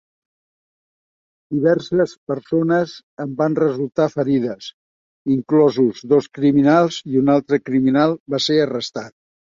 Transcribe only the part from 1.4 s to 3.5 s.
Diverses persones en